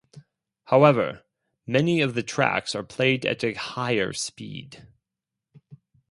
[0.63, 1.21] However,
[1.67, 4.87] many of the tracks are played at a higher speed.